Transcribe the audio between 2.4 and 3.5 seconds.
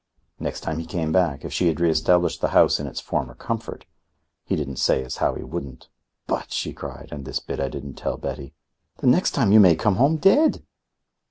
the home in its former